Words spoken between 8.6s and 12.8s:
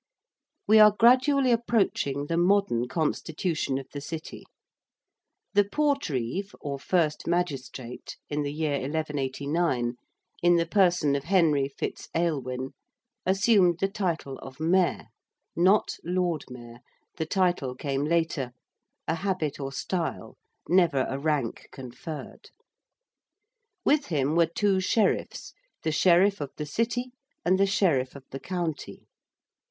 1189, in the person of Henry Fitz Aylwin,